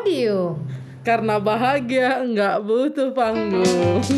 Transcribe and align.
Podium 0.00 0.64
Karena 1.04 1.36
bahagia 1.36 2.24
nggak 2.24 2.56
butuh 2.64 3.12
panggung. 3.12 4.00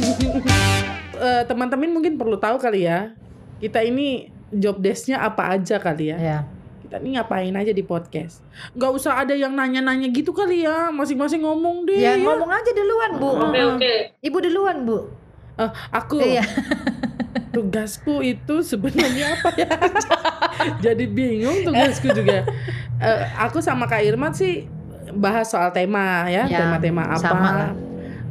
Eh, 1.22 1.42
Teman-teman 1.46 1.86
mungkin 1.86 2.18
perlu 2.18 2.34
tahu 2.34 2.58
kali 2.58 2.82
ya 2.82 3.14
Kita 3.62 3.78
ini 3.78 4.26
job 4.50 4.82
desk-nya 4.82 5.22
apa 5.22 5.54
aja 5.54 5.78
kali 5.78 6.10
ya? 6.10 6.18
Ya, 6.18 6.38
Kita 6.82 6.98
ini 6.98 7.14
ngapain 7.14 7.54
aja 7.54 7.70
di 7.70 7.86
podcast? 7.86 8.42
Nggak 8.74 8.90
usah 8.90 9.22
ada 9.22 9.30
yang 9.30 9.54
nanya-nanya 9.54 10.10
gitu 10.10 10.34
kali 10.34 10.66
ya 10.66 10.90
Masing-masing 10.90 11.46
ngomong 11.46 11.86
deh 11.86 11.94
ya 11.94 12.18
ngomong 12.18 12.50
aja 12.50 12.70
duluan 12.74 13.10
Bu. 13.22 13.28
Oke 13.38 13.60
oke. 13.62 13.92
Ibu 14.18 14.38
duluan 14.42 14.82
Bu. 14.82 15.14
Eh, 15.62 15.70
Aku. 15.94 16.18
Iya. 16.18 16.42
Tugasku 17.54 18.18
itu 18.26 18.54
sebenarnya 18.66 19.38
apa 19.38 19.50
ya? 19.54 19.68
Jadi 20.90 21.06
bingung 21.06 21.62
tugasku 21.62 22.08
juga. 22.10 22.48
Eh, 22.98 23.20
aku 23.38 23.62
sama 23.62 23.86
Kak 23.86 24.02
Irma 24.02 24.34
sih 24.34 24.66
bahas 25.14 25.48
soal 25.48 25.70
tema 25.70 26.26
ya, 26.26 26.44
Ya, 26.46 26.58
tema-tema 26.64 27.04
apa. 27.06 27.20
sama 27.20 27.50
lah. 27.52 27.72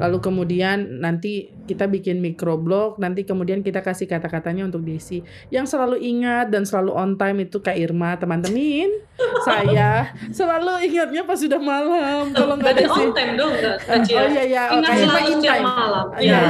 Lalu 0.02 0.18
kemudian 0.18 0.98
nanti 0.98 1.54
kita 1.70 1.86
bikin 1.86 2.26
microblog, 2.26 2.98
nanti 2.98 3.22
kemudian 3.22 3.62
kita 3.62 3.86
kasih 3.86 4.10
kata-katanya 4.10 4.66
untuk 4.66 4.82
diisi. 4.82 5.22
Yang 5.54 5.78
selalu 5.78 6.02
ingat 6.02 6.50
dan 6.50 6.66
selalu 6.66 6.90
on 6.90 7.14
time 7.16 7.46
itu 7.46 7.62
Kak 7.62 7.78
Irma, 7.78 8.18
teman-teman. 8.18 8.90
Saya 9.46 10.10
selalu 10.34 10.90
ingatnya 10.90 11.22
pas 11.22 11.38
sudah 11.38 11.62
malam. 11.62 12.34
Kalau 12.34 12.58
nggak 12.58 12.82
diisi. 12.82 12.98
on 12.98 13.14
time 13.14 13.38
dong 13.38 13.54
nggak? 13.54 13.78
Cia? 14.10 14.18
oh 14.18 14.26
iya 14.26 14.44
iya, 14.44 14.64
Ingat 14.74 14.90
Kak 14.90 14.98
Irma 14.98 15.06
selalu 15.14 15.30
in 15.30 15.40
time. 15.46 15.66
malam. 15.70 16.06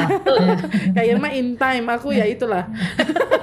Betul. 0.07 0.37
Kak 0.95 1.05
Irma 1.11 1.29
in 1.35 1.49
time, 1.59 1.85
aku 1.91 2.07
ya 2.15 2.23
itulah. 2.23 2.63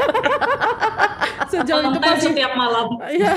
Sejauh 1.49 1.81
itu 1.83 1.99
masih 1.99 2.23
setiap 2.29 2.53
malam. 2.55 2.87
Iya. 3.09 3.33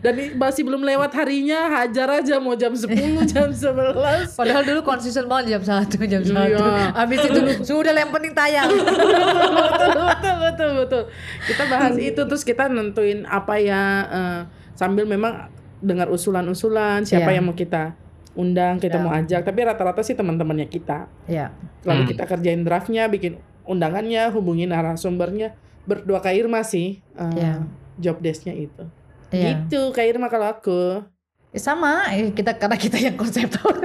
Dan 0.00 0.14
masih 0.34 0.62
belum 0.62 0.80
lewat 0.80 1.12
harinya, 1.14 1.68
hajar 1.78 2.08
aja 2.18 2.36
mau 2.36 2.54
jam 2.54 2.72
10, 2.72 2.88
jam 3.32 3.48
11. 3.48 4.32
Padahal 4.32 4.62
dulu 4.62 4.80
konsisten 4.80 5.24
banget 5.24 5.56
jam 5.56 5.62
1, 5.84 5.92
jam 6.06 6.22
1 6.22 6.32
Iya. 6.32 6.66
Habis 6.92 7.18
itu 7.22 7.38
sudah 7.62 7.92
yang 7.92 8.10
penting 8.10 8.32
tayang 8.32 8.68
betul, 8.72 9.90
betul, 9.94 10.34
betul, 10.40 10.70
betul. 10.80 11.02
Kita 11.44 11.62
bahas 11.66 11.94
itu 11.94 12.20
terus 12.20 12.42
kita 12.42 12.66
nentuin 12.66 13.24
apa 13.24 13.54
ya 13.56 13.82
eh, 14.06 14.40
sambil 14.72 15.04
memang 15.04 15.48
dengar 15.78 16.08
usulan-usulan 16.08 17.04
siapa 17.04 17.28
Iya. 17.28 17.36
yang 17.38 17.44
mau 17.44 17.54
kita 17.54 17.92
undang, 18.34 18.80
kita 18.80 18.98
Iya. 18.98 19.04
mau 19.04 19.12
ajak. 19.12 19.40
Tapi 19.44 19.58
rata-rata 19.62 20.00
sih 20.00 20.12
teman-temannya 20.12 20.66
kita. 20.66 21.06
Ya, 21.24 21.54
Lalu 21.84 22.00
Hmm. 22.02 22.10
kita 22.10 22.24
kerjain 22.24 22.64
draftnya, 22.64 23.06
bikin 23.06 23.36
undangannya, 23.62 24.32
hubungi 24.32 24.64
narasumbernya. 24.64 25.52
Berdua 25.84 26.20
Kak 26.20 26.32
Irma 26.32 26.64
sih 26.64 27.00
eh, 27.14 27.32
Iya. 27.36 27.54
job 27.96 28.18
desk-nya 28.18 28.52
itu. 28.52 28.84
iya. 29.30 29.62
Gitu 29.64 29.92
Kak 29.92 30.04
Irma 30.04 30.26
kalau 30.28 30.48
aku. 30.48 31.04
Eh, 31.50 31.60
Sama, 31.60 32.10
eh, 32.10 32.34
kita 32.34 32.58
karena 32.58 32.74
kita 32.74 32.98
yang 32.98 33.14
konseptor 33.14 33.78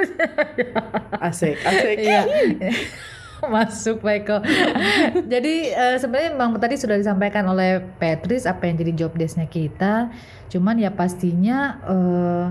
Asik, 1.22 1.60
asik. 1.62 1.98
Iya. 2.02 2.24
Masuk 3.40 4.04
Eko. 4.04 4.44
jadi 5.34 5.54
eh, 5.72 5.96
sebenarnya 5.96 6.36
memang 6.36 6.60
tadi 6.60 6.76
sudah 6.76 7.00
disampaikan 7.00 7.48
oleh 7.48 7.80
Petris 7.96 8.44
apa 8.44 8.68
yang 8.68 8.76
jadi 8.76 8.92
job 9.06 9.16
desk-nya 9.16 9.48
kita. 9.48 10.12
Cuman 10.52 10.76
ya 10.76 10.92
pastinya 10.92 11.80
eh, 11.88 12.46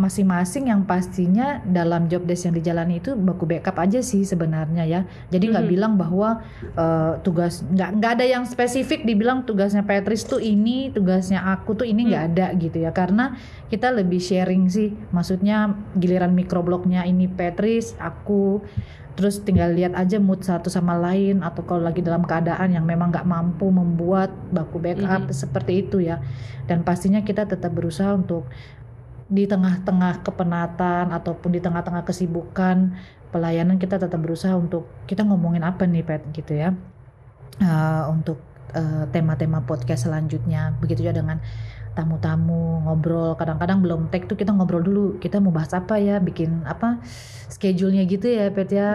masing-masing 0.00 0.72
yang 0.72 0.82
pastinya 0.82 1.60
dalam 1.62 2.08
job 2.08 2.24
desk 2.24 2.48
yang 2.48 2.56
dijalani 2.56 2.98
itu 2.98 3.12
baku 3.12 3.44
backup 3.44 3.76
aja 3.76 4.00
sih 4.00 4.24
sebenarnya 4.24 4.88
ya. 4.88 5.00
Jadi 5.28 5.52
nggak 5.52 5.64
Mhm. 5.68 5.72
bilang 5.76 5.92
bahwa 5.94 6.40
eh, 6.64 7.12
tugas 7.20 7.60
nggak 7.62 7.90
nggak 8.00 8.10
ada 8.16 8.24
yang 8.24 8.48
spesifik 8.48 9.04
dibilang 9.04 9.44
tugasnya 9.44 9.84
Petris 9.84 10.24
tuh 10.24 10.40
ini, 10.40 10.88
tugasnya 10.88 11.44
aku 11.44 11.76
tuh 11.76 11.84
ini 11.84 12.08
nggak 12.08 12.24
ada 12.32 12.46
gitu 12.56 12.80
ya. 12.80 12.90
Karena 12.90 13.36
kita 13.68 13.92
lebih 13.92 14.18
sharing 14.18 14.66
sih. 14.66 14.96
Maksudnya 15.12 15.70
giliran 15.94 16.32
microblognya 16.32 17.04
ini 17.04 17.28
Petris, 17.28 17.92
aku 18.00 18.64
terus 19.10 19.42
tinggal 19.42 19.74
lihat 19.76 19.92
aja 19.92 20.16
mood 20.16 20.40
satu 20.40 20.72
sama 20.72 20.96
lain 20.96 21.44
atau 21.44 21.60
kalau 21.66 21.84
lagi 21.84 22.00
dalam 22.00 22.24
keadaan 22.24 22.72
yang 22.72 22.88
memang 22.88 23.12
nggak 23.12 23.28
mampu 23.28 23.68
membuat 23.68 24.32
baku 24.48 24.80
backup 24.80 25.28
Mhm. 25.28 25.34
seperti 25.34 25.84
itu 25.84 26.00
ya 26.00 26.24
dan 26.64 26.80
pastinya 26.80 27.20
kita 27.20 27.44
tetap 27.44 27.68
berusaha 27.74 28.16
untuk 28.16 28.48
di 29.30 29.46
tengah-tengah 29.46 30.20
kepenatan 30.20 31.14
ataupun 31.14 31.50
di 31.50 31.62
tengah-tengah 31.62 32.02
kesibukan 32.02 32.92
pelayanan 33.30 33.78
kita 33.78 33.94
tetap 33.96 34.18
berusaha 34.18 34.52
untuk 34.52 34.90
kita 35.06 35.22
ngomongin 35.22 35.62
apa 35.62 35.86
nih 35.86 36.02
Pet 36.02 36.22
gitu 36.32 36.52
ya 36.52 36.74
Eh, 37.56 38.02
untuk 38.08 38.40
eh, 38.72 39.04
tema-tema 39.08 39.60
podcast 39.60 40.04
selanjutnya 40.04 40.72
begitu 40.76 41.04
juga 41.04 41.20
dengan 41.20 41.36
tamu-tamu 41.92 42.80
ngobrol 42.82 43.34
kadang-kadang 43.34 43.82
belum 43.82 44.00
take 44.08 44.24
tuh 44.24 44.34
kita 44.34 44.48
ngobrol 44.50 44.80
dulu 44.80 45.06
kita 45.18 45.38
mau 45.38 45.50
bahas 45.50 45.68
apa 45.70 45.94
ya 45.94 46.16
bikin 46.18 46.64
apa 46.64 47.04
schedule-nya 47.46 48.02
gitu 48.04 48.26
ya 48.26 48.48
Pet 48.48 48.70
ya 48.70 48.90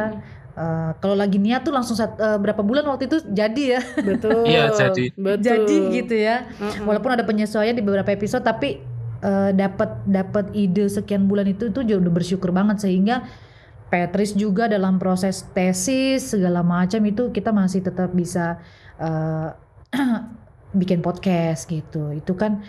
Eh, 0.56 0.91
kalau 0.97 1.19
lagi 1.19 1.35
niat 1.35 1.62
tuh 1.62 1.75
langsung 1.75 2.00
sat- 2.00 2.16
eh, 2.16 2.40
berapa 2.40 2.63
bulan 2.63 2.88
waktu 2.88 3.12
itu 3.12 3.19
jadi 3.28 3.63
ya 3.75 3.81
Betul. 4.00 4.47
Iya, 4.47 4.72
jadi. 4.72 5.03
Betul. 5.12 5.44
jadi 5.44 5.75
gitu 5.91 6.16
ya 6.16 6.47
Mm-mm. 6.47 6.88
walaupun 6.88 7.12
ada 7.12 7.28
penyesuaian 7.28 7.75
di 7.75 7.84
beberapa 7.84 8.07
episode 8.07 8.40
tapi 8.40 8.79
eh, 9.25 9.52
dapat 9.58 10.06
dapat 10.06 10.53
ide 10.53 10.86
sekian 10.86 11.25
bulan 11.25 11.50
itu 11.50 11.74
itu 11.74 11.81
juga 11.81 12.06
udah 12.06 12.13
bersyukur 12.13 12.53
banget 12.53 12.86
sehingga 12.86 13.25
Petris 13.86 14.34
juga 14.34 14.66
dalam 14.66 14.97
proses 14.97 15.46
tesis 15.53 16.34
segala 16.34 16.66
macam 16.66 17.02
itu 17.06 17.30
kita 17.34 17.50
masih 17.50 17.81
tetap 17.81 18.13
bisa 18.13 18.62
eh, 19.02 19.50
bikin 20.80 21.02
podcast 21.02 21.66
gitu 21.66 22.13
itu 22.13 22.34
kan 22.38 22.62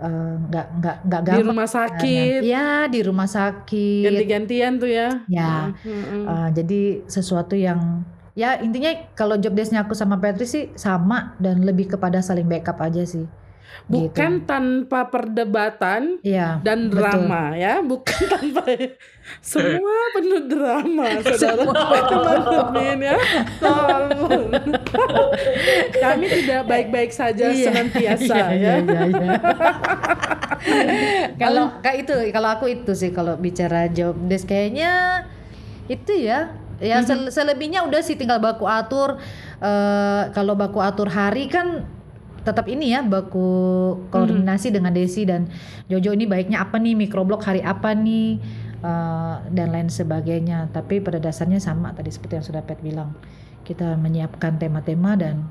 eh, 0.00 0.34
nggak 0.48 0.66
nggak 0.80 0.96
nggak 1.04 1.20
di 1.20 1.28
gampang 1.28 1.48
rumah 1.52 1.68
sakit, 1.68 2.40
ya 2.46 2.86
di 2.88 3.00
rumah 3.04 3.28
sakit 3.28 4.04
ganti-gantian 4.08 4.72
tuh 4.80 4.90
ya. 4.90 5.08
ya 5.28 5.74
Mm-mm. 5.84 6.24
Uh, 6.24 6.48
jadi 6.54 7.02
sesuatu 7.10 7.58
yang 7.58 8.06
ya 8.38 8.62
intinya 8.62 8.94
kalau 9.18 9.34
job 9.34 9.58
desknya 9.58 9.82
aku 9.82 9.98
sama 9.98 10.22
Petri 10.22 10.46
sih 10.46 10.64
sama 10.78 11.34
dan 11.42 11.66
lebih 11.66 11.90
kepada 11.90 12.22
saling 12.22 12.46
backup 12.46 12.78
aja 12.78 13.02
sih. 13.02 13.26
Bukan 13.84 14.44
tanpa 14.44 15.08
perdebatan 15.08 16.20
Iya. 16.20 16.60
dan 16.60 16.88
betul. 16.88 17.00
drama 17.00 17.52
ya, 17.52 17.80
bukan 17.80 18.20
tanpa 18.32 18.62
semua 19.38 19.96
penuh 20.12 20.44
drama, 20.44 21.04
saudara 21.24 21.64
teman-teman 22.04 22.98
ya. 23.08 23.16
Tolong. 23.58 24.48
Kami 25.94 26.26
tidak 26.26 26.60
baik-baik 26.64 27.10
saja 27.10 27.48
Iya. 27.48 27.64
senantiasa 27.64 28.24
Iya, 28.28 28.44
ya. 28.44 28.52
iya, 28.52 28.72
iya, 28.78 29.02
iya. 29.08 29.32
kalau 31.36 31.70
kayak 31.78 31.96
itu 32.02 32.14
kalau 32.28 32.48
aku 32.50 32.66
itu 32.68 32.92
sih 32.92 33.10
kalau 33.10 33.36
bicara 33.36 33.88
job 33.88 34.16
desk 34.22 34.46
kayaknya 34.46 35.24
itu 35.86 36.12
ya 36.18 36.52
ya 36.78 37.00
sel- 37.00 37.28
selebihnya 37.28 37.82
udah 37.82 37.98
sih 37.98 38.14
tinggal 38.14 38.38
baku 38.38 38.64
atur 38.64 39.18
eh 39.58 40.22
kalau 40.30 40.54
baku 40.54 40.78
atur 40.78 41.08
hari 41.08 41.46
kan 41.46 41.86
tetap 42.48 42.64
ini 42.72 42.96
ya 42.96 43.04
baku 43.04 43.44
koordinasi 44.08 44.72
dengan 44.72 44.96
Desi 44.96 45.28
dan 45.28 45.52
Jojo 45.92 46.16
ini 46.16 46.24
baiknya 46.24 46.64
apa 46.64 46.80
nih 46.80 46.96
microblog 46.96 47.44
hari 47.44 47.60
apa 47.60 47.92
nih 47.92 48.40
eh, 48.80 49.34
dan 49.52 49.68
lain 49.68 49.92
sebagainya 49.92 50.72
tapi 50.72 51.04
pada 51.04 51.20
dasarnya 51.20 51.60
sama 51.60 51.92
tadi 51.92 52.08
seperti 52.08 52.40
yang 52.40 52.46
sudah 52.48 52.64
Pet 52.64 52.80
bilang 52.80 53.12
kita 53.68 54.00
menyiapkan 54.00 54.56
tema-tema 54.56 55.12
dan 55.20 55.44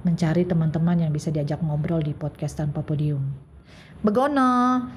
mencari 0.00 0.48
teman-teman 0.48 0.96
yang 1.04 1.12
bisa 1.12 1.28
diajak 1.28 1.60
ngobrol 1.60 2.00
di 2.00 2.16
podcast 2.16 2.56
tanpa 2.56 2.80
podium. 2.80 3.20
Begono. 4.00 4.88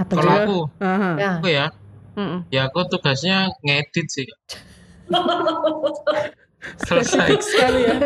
Apa 0.00 0.12
Kalau 0.16 0.32
aku, 0.32 0.58
Aha. 0.80 1.10
Ya. 1.18 1.32
aku 1.36 1.48
ya, 1.50 1.66
Mm-mm. 2.16 2.40
ya 2.48 2.72
aku 2.72 2.88
tugasnya 2.88 3.52
ngedit 3.60 4.06
sih. 4.08 4.28
Selesai. 6.58 7.28
Sekali 7.38 7.80
ya. 7.86 7.96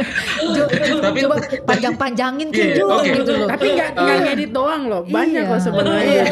Tapi- 1.04 1.20
coba 1.25 1.37
panjang-panjangin 1.64 2.49
Iya, 2.52 2.76
Jo 2.76 2.84
oke. 2.93 3.08
gitu 3.08 3.32
loh. 3.34 3.49
Tapi 3.49 3.66
nggak 3.72 3.88
nggak 3.94 4.19
ngedit 4.22 4.50
doang 4.50 4.82
loh, 4.87 5.02
banyak 5.02 5.44
Iya. 5.44 5.52
loh 5.52 5.60
sebenarnya. 5.60 6.04
Iya. 6.04 6.25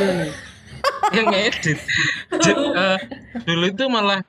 Yang 1.17 1.27
ngedit. 1.27 1.79
Jadi, 2.39 2.65
eh, 2.71 2.99
dulu 3.43 3.65
itu 3.67 3.85
malah 3.87 4.21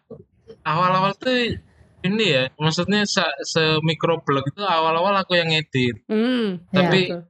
awal-awal 0.61 1.11
tuh 1.13 1.59
ini 2.01 2.25
ya, 2.25 2.43
maksudnya 2.55 3.05
se, 3.05 3.21
se 3.43 3.61
microblog 3.79 4.41
itu 4.43 4.61
awal-awal 4.61 5.13
aku 5.15 5.35
yang 5.35 5.51
ngedit. 5.51 6.01
Hmm. 6.07 6.63
Tapi 6.71 7.11
betul. 7.11 7.21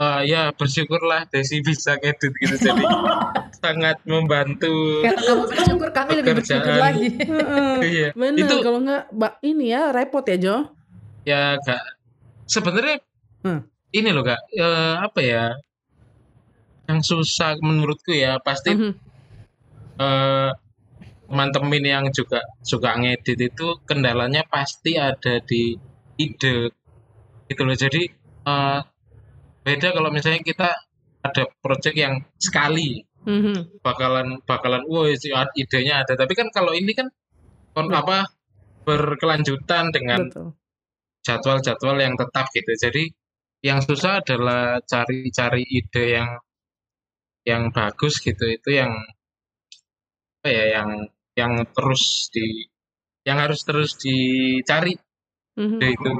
eh, 0.00 0.20
ya 0.26 0.42
bersyukurlah 0.50 1.28
Desi 1.28 1.60
bisa 1.60 1.94
ngedit 1.96 2.32
gitu 2.38 2.56
jadi 2.56 2.82
sangat 3.62 4.02
membantu. 4.04 5.06
Kamu 5.06 5.46
bersyukur 5.46 5.88
kami 5.94 6.18
lebih 6.18 6.42
bersyukur 6.42 6.74
lagi. 6.74 7.06
Heeh. 7.14 7.76
Iya. 7.94 8.08
Bener 8.12 8.42
Itu 8.42 8.54
kalau 8.60 8.82
nggak 8.82 9.02
ini 9.40 9.70
ya 9.70 9.94
repot 9.94 10.26
ya 10.26 10.36
Jo. 10.36 10.56
ya 11.22 11.54
gak 11.56 11.78
sebenarnya 12.44 12.98
Hmm. 13.42 13.62
ini 13.90 14.10
loh 14.10 14.22
kak 14.22 14.38
eh, 14.54 14.94
apa 14.98 15.18
ya 15.18 15.54
yang 16.86 16.98
susah 16.98 17.54
menurutku 17.58 18.10
ya 18.10 18.38
pasti 18.38 18.74
Mhm. 18.74 18.90
eh, 19.98 20.50
teman-teman 21.26 21.82
yang 21.82 22.04
juga 22.10 22.42
suka 22.60 22.98
ngedit 22.98 23.38
itu 23.40 23.78
kendalanya 23.82 24.42
pasti 24.44 24.94
ada 24.94 25.38
di 25.40 25.78
ide 26.18 26.70
gitu 27.46 27.62
loh 27.62 27.74
jadi 27.74 28.02
eh, 28.42 28.80
beda 29.62 29.88
kalau 29.90 30.10
misalnya 30.10 30.42
kita 30.42 30.74
ada 31.22 31.42
project 31.62 31.94
yang 31.94 32.18
sekali 32.36 33.06
Mhm. 33.22 33.80
bakalan 33.82 34.42
bakalan 34.42 34.82
wah 34.90 35.06
idenya 35.54 36.02
ada 36.02 36.18
tapi 36.18 36.34
kan 36.34 36.50
kalau 36.50 36.74
ini 36.74 36.90
kan 36.94 37.06
kon 37.72 37.86
Betul. 37.88 38.00
apa 38.02 38.18
berkelanjutan 38.82 39.94
dengan 39.94 40.26
Betul. 40.26 40.58
jadwal-jadwal 41.22 41.96
yang 42.02 42.14
tetap 42.18 42.50
gitu 42.50 42.72
jadi 42.74 43.04
yang 43.62 43.78
susah 43.78 44.26
adalah 44.26 44.82
cari-cari 44.82 45.62
ide 45.62 46.04
yang 46.18 46.30
yang 47.46 47.70
bagus 47.70 48.18
gitu 48.18 48.42
itu 48.50 48.70
yang 48.74 48.90
apa 50.42 50.48
ya 50.50 50.64
yang 50.82 50.88
yang 51.38 51.52
terus 51.70 52.26
di 52.34 52.66
yang 53.22 53.38
harus 53.38 53.62
terus 53.62 53.94
dicari 53.98 54.98
Mhm. 55.52 55.78
Nah, 55.78 55.90
itu 55.92 56.10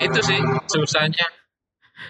itu 0.00 0.20
sih 0.24 0.40
susahnya 0.72 1.28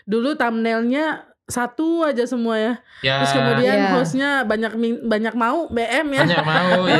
Dulu 0.06 0.38
thumbnailnya 0.38 1.30
satu 1.50 2.02
aja 2.02 2.25
semua 2.25 2.55
ya. 2.56 2.73
ya 3.00 3.14
Terus 3.19 3.32
kemudian 3.35 3.76
Iya. 3.76 3.91
hostnya 3.93 4.31
banyak 4.43 4.73
banyak 5.02 5.35
mau 5.35 5.67
BM 5.67 6.06
ya. 6.08 6.23
banyak 6.25 6.43
mau 6.43 6.81
ya 6.91 6.99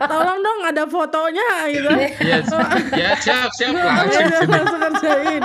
Tolong 0.00 0.40
dong 0.40 0.60
ada 0.64 0.84
fotonya 0.86 1.48
gitu. 1.68 1.90
ya 2.24 2.38
ya 2.96 3.10
siap 3.14 3.50
siap 3.52 3.72
langsung 3.74 4.08
Iya, 4.22 4.38
sini 4.40 4.48
langsung 4.48 4.80
kerjain. 4.80 5.42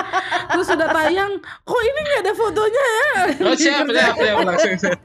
Terus 0.47 0.65
sudah 0.65 0.87
tayang, 0.87 1.31
kok 1.41 1.81
ini 1.81 1.99
nggak 2.01 2.19
ada 2.21 2.33
fotonya 2.33 2.83
ya? 2.87 3.03
oh 3.43 3.55
siap 3.55 3.83
siap 3.85 4.13
siap 4.15 4.35
langsung 4.39 4.95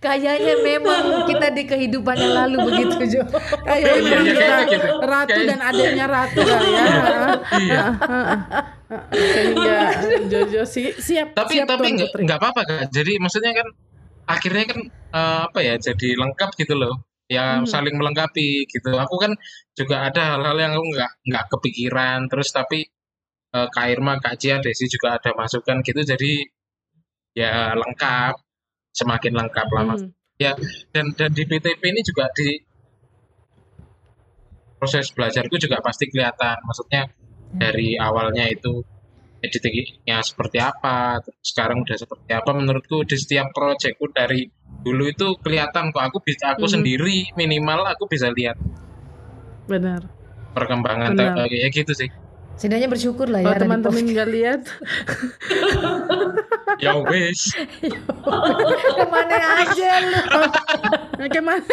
Kayaknya 0.00 0.56
memang 0.58 1.28
kita 1.28 1.52
di 1.52 1.68
kehidupan 1.68 2.16
yang 2.16 2.32
lalu 2.34 2.56
begitu 2.72 2.96
Jo. 3.12 3.22
Kayak 3.60 3.76
Iya, 3.76 3.92
memang 4.00 4.24
iya, 4.24 4.32
kita 4.32 4.56
gitu. 4.66 4.88
ratu 4.98 5.28
Kayak- 5.30 5.48
dan 5.52 5.60
adiknya 5.60 6.06
ratu 6.08 6.40
kali 6.40 6.70
ya. 6.70 6.84
iya. 7.60 7.84
Sehingga 9.12 9.76
Jojo 10.26 10.62
si, 10.64 10.82
siap 10.96 11.36
tapi 11.36 11.60
siap 11.60 11.68
tapi 11.68 11.92
nggak 11.94 12.38
apa-apa 12.40 12.62
kan 12.64 12.78
jadi 12.88 13.20
maksudnya 13.20 13.52
kan 13.52 13.68
akhirnya 14.26 14.64
kan 14.66 14.80
eh, 14.88 15.40
apa 15.44 15.58
ya 15.60 15.74
jadi 15.76 16.08
lengkap 16.16 16.50
gitu 16.56 16.74
loh. 16.74 16.94
Ya 17.30 17.60
Hmm. 17.60 17.68
saling 17.68 17.94
melengkapi 17.94 18.64
gitu. 18.66 18.90
Aku 18.96 19.14
kan 19.14 19.36
juga 19.72 20.02
ada 20.02 20.34
hal-hal 20.34 20.56
yang 20.58 20.72
aku 20.74 20.86
nggak 20.88 21.10
nggak 21.28 21.44
kepikiran. 21.52 22.18
Terus 22.26 22.48
tapi 22.50 22.88
eh, 23.52 23.66
Kak 23.68 23.86
Irma 23.86 24.16
Kak 24.16 24.40
Cia 24.40 24.56
Desi 24.58 24.88
juga 24.88 25.20
ada 25.20 25.36
masukan 25.36 25.84
gitu. 25.84 26.00
Jadi 26.00 26.48
ya 27.36 27.76
lengkap 27.76 28.34
semakin 28.90 29.32
lengkap 29.38 29.68
lama 29.70 29.94
Mhm. 29.96 30.10
dan 30.90 31.06
dan 31.14 31.30
di 31.30 31.44
PTP 31.44 31.82
ini 31.92 32.00
juga 32.02 32.26
di 32.32 32.48
proses 34.80 35.12
belajarku 35.12 35.60
juga 35.60 35.78
pasti 35.84 36.08
kelihatan 36.08 36.56
maksudnya 36.64 37.04
dari 37.60 38.00
awalnya 38.00 38.48
itu 38.48 38.80
editingnya 39.40 40.20
seperti 40.24 40.56
apa 40.60 41.20
terus 41.20 41.40
sekarang 41.44 41.84
udah 41.84 41.96
seperti 41.96 42.30
apa 42.32 42.50
menurutku 42.56 43.04
di 43.04 43.16
setiap 43.16 43.52
proyekku 43.52 44.08
dari 44.12 44.48
dulu 44.80 45.04
itu 45.08 45.36
kelihatan 45.44 45.92
kok 45.92 46.04
aku 46.08 46.18
bisa 46.24 46.56
aku 46.56 46.64
Mhm. 46.64 46.72
sendiri 46.80 47.16
minimal 47.36 47.84
aku 47.84 48.08
bisa 48.08 48.32
lihat 48.32 48.56
Benar. 49.68 50.02
perkembangan 50.56 51.12
Benar. 51.12 51.46
ya 51.52 51.68
gitu 51.68 51.92
sih 51.92 52.08
Setidaknya 52.60 52.86
bersyukur 52.86 53.24
lah 53.24 53.40
ya. 53.40 53.46
Kalau 53.48 53.60
teman-teman 53.64 54.04
nggak 54.04 54.28
lihat, 54.28 54.60
ya 56.84 56.92
wes 57.00 57.56
podcast. 58.20 58.94
Ke 59.00 59.04
mana 59.08 59.36
aja 59.64 59.90
lu? 60.04 60.20
Gimana? 61.32 61.64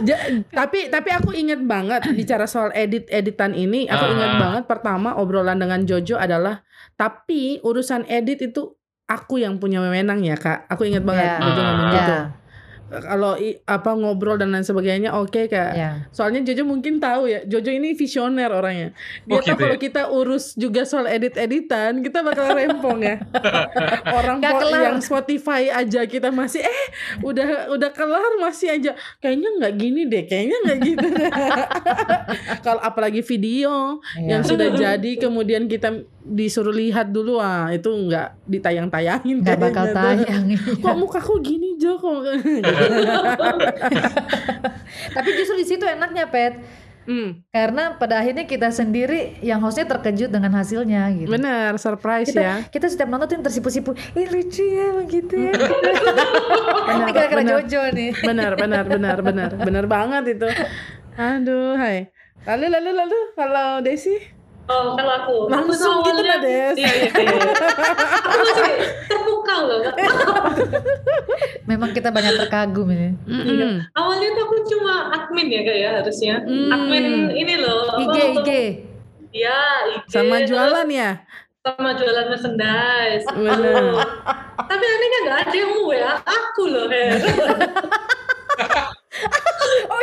Ja- 0.00 0.24
tapi 0.50 0.88
tapi 0.88 1.10
aku 1.12 1.30
ingat 1.30 1.60
banget 1.60 2.10
bicara 2.10 2.48
soal 2.48 2.72
edit 2.72 3.04
editan 3.06 3.52
ini 3.52 3.84
aku 3.84 4.00
Ah. 4.02 4.10
ingat 4.10 4.32
banget 4.34 4.62
pertama 4.64 5.14
obrolan 5.14 5.60
dengan 5.60 5.84
Jojo 5.84 6.16
adalah 6.16 6.64
tapi 6.96 7.60
urusan 7.60 8.08
edit 8.08 8.40
itu 8.42 8.72
aku 9.04 9.36
yang 9.36 9.60
punya 9.60 9.78
wewenang 9.78 10.22
ya 10.22 10.34
kak 10.34 10.64
aku 10.66 10.88
ingat 10.88 11.04
banget 11.04 11.28
Ya. 11.28 11.36
Jojo 11.38 11.60
ngomong 11.60 11.86
Ah. 11.86 11.92
gitu 11.92 12.14
Ya, 12.16 12.22
kalau 12.92 13.34
i- 13.34 13.62
apa 13.62 13.90
ngobrol 13.92 14.34
dan 14.34 14.50
lain 14.50 14.60
sebagainya 14.60 15.10
oke 15.12 15.46
kak 15.46 15.70
ya. 15.72 16.10
Soalnya 16.10 16.42
Jojo 16.42 16.62
mungkin 16.64 16.98
tahu 16.98 17.24
ya, 17.24 17.40
Jojo 17.42 17.70
ini 17.70 17.94
visioner 17.94 18.50
orangnya. 18.50 18.90
Dia 19.22 19.30
Oh, 19.30 19.38
tahu 19.38 19.46
gitu 19.46 19.60
kalau 19.60 19.76
ya? 19.76 19.80
kita 19.80 20.02
urus 20.08 20.44
juga 20.54 20.82
soal 20.82 21.06
edit-editan, 21.06 22.00
kita 22.00 22.20
bakal 22.20 22.50
rempong 22.50 22.98
ya. 23.00 23.22
Orang 24.18 24.42
po- 24.42 24.66
yang 24.68 24.98
Spotify 24.98 25.68
aja 25.68 26.02
kita 26.04 26.28
masih 26.28 26.60
eh 26.60 26.82
udah 27.20 27.70
udah 27.70 27.90
kelar 27.90 28.34
masih 28.38 28.72
aja. 28.72 28.92
Kayaknya 29.18 29.48
nggak 29.56 29.74
gini 29.76 30.02
deh, 30.04 30.22
kayaknya 30.24 30.56
nggak 30.60 30.78
gitu. 30.82 31.06
kalau 32.64 32.80
apalagi 32.80 33.22
video 33.22 33.98
yang 34.18 34.40
Ya. 34.40 34.46
sudah 34.46 34.68
jadi 34.82 35.10
kemudian 35.16 35.66
kita 35.66 36.02
disuruh 36.20 36.70
lihat 36.70 37.08
dulu 37.08 37.40
ah 37.40 37.72
itu 37.72 37.88
nggak 37.88 38.44
ditayang-tayangin 38.44 39.40
Nggak 39.40 39.56
bakal 39.56 39.88
tayang. 39.90 40.52
Kok 40.84 40.96
mukaku 41.00 41.40
gini 41.40 41.80
Jo 41.80 41.96
kok. 41.96 42.20
Tapi 45.16 45.28
justru 45.34 45.56
di 45.56 45.66
situ 45.66 45.84
enaknya 45.84 46.28
Pet. 46.28 46.60
hmm, 47.08 47.48
Karena 47.48 47.96
pada 47.96 48.20
akhirnya 48.20 48.44
kita 48.44 48.68
sendiri 48.68 49.40
yang 49.40 49.58
hostnya 49.64 49.88
terkejut 49.88 50.28
dengan 50.28 50.52
hasilnya 50.52 51.08
gitu. 51.16 51.32
benar 51.32 51.74
surprise 51.80 52.28
kita, 52.28 52.42
ya. 52.44 52.54
kita 52.68 52.86
setiap 52.86 53.08
nonton 53.08 53.26
tuh 53.26 53.48
tersipu-sipu 53.48 53.96
ih 54.14 54.28
lucu 54.28 54.62
ya 54.62 54.88
begitu 55.00 55.34
ya 55.48 55.52
Benar, 56.90 57.08
ini 57.08 57.34
benar. 57.34 57.64
Jojo 57.64 57.80
nih 57.96 58.10
benar 58.20 58.52
benar 58.54 58.84
benar 58.84 59.18
benar 59.24 59.50
benar 59.56 59.84
banget 59.88 60.36
itu 60.38 60.48
aduh 61.16 61.74
hai 61.80 62.12
lalu 62.44 62.66
lalu 62.68 62.90
lalu 62.92 63.18
kalau 63.32 63.80
Desi 63.80 64.14
Oh, 64.66 64.94
kalau 64.94 65.12
aku, 65.18 65.34
Langsung 65.48 65.98
aku 65.98 66.08
gitu 66.08 66.22
lah, 66.22 66.38
Des. 66.38 66.76
Iya, 66.78 66.90
iya, 66.92 67.08
iya. 67.10 67.42
aku 68.22 68.38
masih 68.40 68.74
terpukau 69.04 69.60
loh. 69.66 69.80
memang 71.64 71.90
kita 71.90 72.08
banyak 72.08 72.34
terkagum 72.36 72.86
ini 72.88 73.14
Mm-mm. 73.24 73.82
Awalnya 73.92 74.28
tuh 74.30 74.42
aku 74.44 74.56
cuma 74.68 74.94
admin 75.10 75.48
ya 75.48 75.62
kayak 75.62 75.90
harusnya. 75.98 76.42
Hmm. 76.42 76.70
Admin 76.70 77.04
ini 77.30 77.54
loh. 77.56 77.98
IG 77.98 78.16
IG 78.36 78.50
Iya, 79.30 79.58
IG. 79.88 80.06
sama 80.06 80.42
jualan 80.42 80.86
ya 80.86 81.10
Sama 81.60 81.90
jualan 81.92 82.26
merchandise. 82.26 83.26
benar 83.30 83.94
Tapi 84.60 84.84
anehnya 84.84 85.18
nggak 85.24 85.38
ada 85.40 85.54
yang 85.56 85.70
mau 85.72 85.86
WA 85.86 86.14
aku 86.20 86.62
loh, 86.66 86.86
Her. 86.86 87.14
oh 87.14 88.88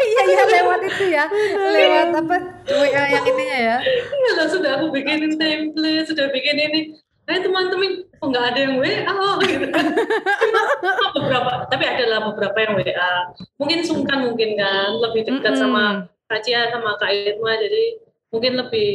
iya 0.02 0.22
iya 0.30 0.44
lewat 0.60 0.80
itu 0.86 1.06
ya 1.10 1.26
lewat 1.74 2.10
apa 2.14 2.38
WA 2.68 3.04
yang 3.10 3.26
ininya 3.26 3.58
ya 3.58 3.78
Iya 3.84 4.32
lah, 4.38 4.48
sudah 4.52 4.72
aku 4.80 4.92
bikinin 4.92 5.40
template, 5.40 6.08
sudah 6.10 6.28
bikin 6.32 6.58
ini. 6.60 6.82
Eh 7.28 7.40
teman-teman, 7.44 8.08
kok 8.08 8.28
nggak 8.28 8.46
ada 8.56 8.60
yang 8.60 8.76
WA 8.80 9.04
oh, 9.12 9.36
gitu. 9.44 9.68
Cuma 10.48 10.62
beberapa, 11.12 11.52
tapi 11.68 11.84
adalah 11.84 12.32
beberapa 12.32 12.58
yang 12.60 12.74
WA. 12.80 13.14
Mungkin 13.60 13.80
sungkan 13.84 14.32
mungkin 14.32 14.56
kan, 14.56 14.96
lebih 14.96 15.28
dekat 15.28 15.56
Mm-mm. 15.56 15.60
sama 15.60 15.84
Kak 16.28 16.44
Cia 16.44 16.72
sama 16.72 16.96
Kak 17.00 17.12
Irma, 17.12 17.56
jadi 17.60 18.00
mungkin 18.32 18.54
lebih 18.60 18.90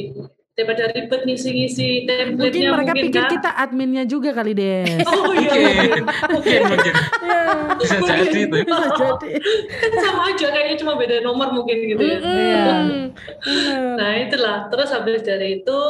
daripada 0.52 0.84
ribet 0.92 1.20
ngisi-ngisi 1.24 2.04
mungkin 2.04 2.36
template-nya 2.36 2.70
mereka 2.76 2.92
mungkin 2.92 3.04
pikir 3.08 3.22
kan. 3.24 3.32
kita 3.32 3.50
adminnya 3.56 4.04
juga 4.04 4.30
kali 4.36 4.52
Des 4.52 5.00
Oh 5.08 5.32
iya, 5.32 5.52
mungkin 5.56 6.04
mungkin 6.28 6.60
mungkin 6.68 6.94
ya 7.24 7.42
bisa 7.80 7.96
jadi 8.04 8.40
itu 8.44 8.56
bisa 8.60 8.86
jadi 8.92 9.32
kan 9.80 9.90
sama 10.04 10.22
aja 10.28 10.46
kayaknya 10.52 10.76
cuma 10.76 10.92
beda 11.00 11.16
nomor 11.24 11.48
mungkin 11.56 11.76
gitu 11.88 12.02
ya. 12.04 12.16
Iya. 12.20 12.20
Benar. 12.22 13.96
Nah 13.96 14.10
itulah, 14.28 14.58
terus 14.68 14.88
habis 14.92 15.24
dari 15.24 15.64
itu 15.64 15.80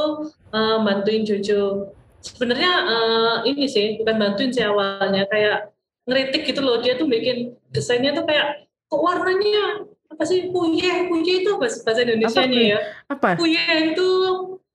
eh, 0.54 0.76
bantuin 0.78 1.22
Jojo. 1.26 1.90
Sebenarnya 2.22 2.72
eh, 2.86 3.34
ini 3.50 3.66
sih 3.66 3.98
bukan 3.98 4.14
bantuin 4.14 4.54
sih 4.54 4.62
awalnya, 4.62 5.26
kayak 5.26 5.74
ngeritik 6.06 6.46
gitu 6.46 6.62
loh. 6.62 6.78
Dia 6.78 6.94
tuh 6.94 7.10
bikin 7.10 7.58
desainnya 7.74 8.14
tuh 8.14 8.24
kayak 8.24 8.62
kok 8.86 9.00
warnanya 9.02 9.90
apa 10.12 10.22
sih? 10.22 10.48
Kuye. 10.48 10.92
Kuye 11.06 11.32
itu 11.40 11.50
bahasa, 11.56 11.80
bahasa 11.82 12.00
Indonesia 12.02 12.42
kuye? 12.42 12.64
ya. 12.68 12.78
apa? 13.08 13.28
Kuye 13.34 13.64
itu 13.88 14.08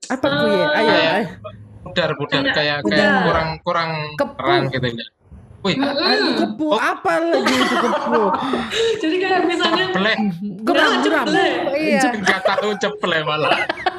apa 0.08 0.28
kuye? 0.28 0.58
Eh, 0.58 0.68
ayo 0.74 0.90
kayak- 0.90 1.14
ayo. 1.14 1.28
Pudar 1.84 2.10
pudar. 2.14 2.42
Kayak- 2.44 2.54
kayak 2.54 2.78
kayak 2.84 3.12
kurang 3.24 3.50
kurang 3.62 3.90
Kepu. 4.16 4.36
terang 4.36 4.64
gitu 4.68 4.88
ya. 4.88 5.06
Wih. 5.58 5.74
Mm-mm. 5.74 6.38
kepu. 6.38 6.68
Apa 6.72 7.14
lagi 7.20 7.56
itu 7.56 7.76
kepu? 7.76 8.22
Jadi 9.02 9.16
kayak 9.18 9.42
misalnya 9.44 9.86
ceplek 9.90 10.18
geram 10.62 10.92
geram 11.02 11.26
ceplek. 11.26 11.54
iya. 11.76 12.02
Nggak 12.14 12.42
tahu 12.46 12.70
ceplek 12.78 13.22
malah. 13.24 13.58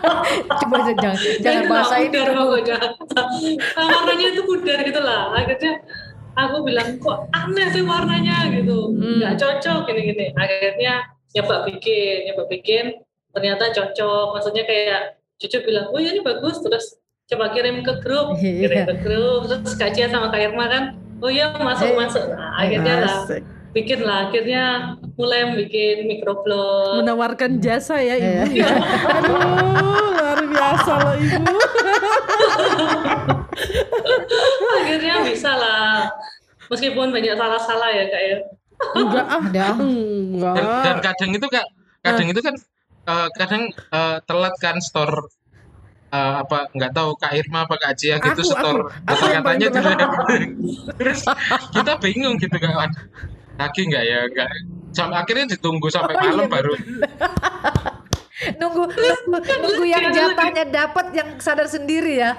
Coba 0.62 0.76
jangan 0.86 1.18
jangan 1.42 1.58
Itu 1.58 1.68
bahasa 1.68 1.94
ini 1.98 2.08
pudar. 2.08 2.28
Nah, 2.30 3.86
warnanya 3.90 4.26
itu 4.30 4.42
pudar 4.44 4.78
gitu 4.80 5.00
lah. 5.02 5.34
Akhirnya 5.34 5.72
aku 6.36 6.56
bilang 6.62 6.88
kok 6.96 7.26
aneh 7.32 7.66
sih 7.68 7.82
warnanya? 7.82 8.36
Gitu, 8.48 8.78
Hmm. 8.88 9.18
nggak 9.18 9.34
cocok 9.36 9.78
gini-gini. 9.84 10.30
Akhirnya 10.32 10.94
nyoba 11.32 11.64
bikin, 11.64 12.16
nyoba 12.26 12.44
bikin, 12.46 12.84
ternyata 13.30 13.70
cocok. 13.70 14.26
Maksudnya 14.34 14.64
kayak 14.64 15.00
cucu 15.36 15.58
bilang, 15.62 15.90
oh 15.90 15.98
ya 15.98 16.10
ini 16.10 16.20
bagus, 16.20 16.58
terus 16.58 16.96
coba 17.26 17.52
kirim 17.52 17.82
ke 17.82 17.92
grup, 18.00 18.36
kirim 18.40 18.72
Iya. 18.72 18.86
ke 18.86 18.94
grup, 19.00 19.46
terus 19.46 19.74
Kak 19.74 19.92
Cia 19.92 20.08
sama 20.08 20.28
Kak 20.28 20.40
Irma 20.42 20.64
kan, 20.66 20.82
oh 21.18 21.28
iya 21.28 21.52
masuk 21.52 21.88
Eh. 21.88 21.96
masuk. 21.96 22.24
Nah, 22.30 22.56
akhirnya 22.56 22.94
lah 23.02 23.18
bikin 23.68 24.00
lah 24.00 24.26
akhirnya 24.26 24.64
mulai 25.14 25.52
bikin 25.52 26.08
microblog 26.08 27.04
Menawarkan 27.04 27.60
jasa 27.60 28.00
ya 28.00 28.16
ibu 28.16 28.56
ya. 28.56 28.64
Aduh, 29.20 29.36
luar 30.16 30.40
biasa 30.40 30.92
loh 31.04 31.14
ibu. 31.14 31.36
akhirnya 34.78 35.14
bisa 35.26 35.52
lah 35.52 36.08
meskipun 36.68 37.12
banyak 37.12 37.34
salah-salah 37.36 37.90
ya 37.92 38.04
kak 38.08 38.22
ya 38.22 38.36
Enggak 38.78 39.26
ah. 39.26 39.40
Enggak. 39.42 40.54
dan, 40.54 40.66
dan 40.86 40.96
kadang 41.02 41.30
itu 41.34 41.46
kak 41.50 41.66
kadang 42.00 42.28
itu 42.30 42.40
kan 42.40 42.54
eh, 43.08 43.28
kadang 43.34 43.62
eh, 43.74 44.16
telat 44.22 44.54
kan 44.62 44.76
store 44.78 45.28
eh, 46.08 46.34
apa 46.46 46.70
nggak 46.72 46.92
tahu 46.94 47.10
kak 47.18 47.32
Irma 47.34 47.66
apa 47.66 47.74
kak 47.76 47.92
Cia 47.98 48.16
gitu 48.22 48.42
Aku, 48.42 48.54
store 48.54 48.80
aku. 49.04 49.12
Aku 49.12 49.24
yang 49.34 49.42
katanya 49.44 49.66
paling 49.68 49.72
telat. 49.74 49.98
terus 50.98 51.20
kita 51.74 51.92
bingung 51.98 52.34
gitu 52.38 52.56
kan 52.56 52.90
lagi 53.58 53.80
nggak 53.90 54.04
ya 54.06 54.18
nggak 54.30 54.50
sampai 54.94 55.16
akhirnya 55.18 55.44
ditunggu 55.58 55.90
sampai 55.90 56.14
Oh, 56.14 56.22
malam 56.22 56.46
iya, 56.46 56.54
baru 56.54 56.72
nunggu 58.54 58.82
nunggu, 59.26 59.52
nunggu 59.58 59.84
yang 59.84 60.14
jatahnya 60.14 60.64
dapat 60.70 61.10
yang 61.10 61.28
sadar 61.42 61.66
sendiri 61.66 62.22
ya. 62.22 62.38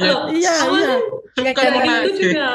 ya, 0.00 0.14
Iya, 0.32 0.54
iya. 0.72 0.94
kayak 1.36 1.72
gitu 1.76 1.92
lagi 1.92 2.10
juga 2.16 2.48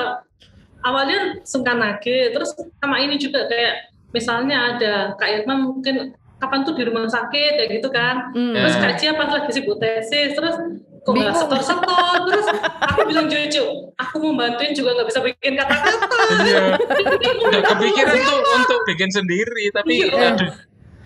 awalnya 0.86 1.42
sungkan 1.42 1.82
lagi 1.82 2.30
terus 2.30 2.54
sama 2.78 3.02
ini 3.02 3.18
juga 3.18 3.50
kayak 3.50 3.74
misalnya 4.14 4.78
ada 4.78 4.94
Kak 5.18 5.28
Irma 5.28 5.58
mungkin 5.58 6.14
kapan 6.38 6.62
tuh 6.62 6.78
di 6.78 6.84
rumah 6.86 7.10
sakit 7.10 7.58
kayak 7.58 7.70
gitu 7.74 7.90
kan 7.90 8.30
Hmm. 8.32 8.54
terus 8.54 8.76
Ya. 8.76 8.82
Kak 8.82 8.94
Cia 8.96 9.12
pas 9.14 9.28
lagi 9.28 9.50
sibuk 9.52 9.82
tesis 9.82 10.32
terus 10.32 10.56
kok 11.02 11.14
nggak 11.14 11.34
setor-setor 11.34 12.18
terus 12.26 12.48
aku 12.82 13.00
bilang 13.06 13.26
jujur 13.26 13.94
aku 13.94 14.16
mau 14.20 14.34
bantuin 14.36 14.74
juga 14.74 14.94
nggak 14.94 15.08
bisa 15.08 15.20
bikin 15.22 15.54
kata-kata 15.54 16.06
Iya. 16.42 16.62
Udah 17.46 17.62
kepikiran 17.68 18.16
tuh 18.16 18.40
untuk 18.56 18.80
bikin 18.86 19.10
sendiri 19.10 19.66
tapi 19.72 20.06
Iya. 20.06 20.34
aduh 20.34 20.54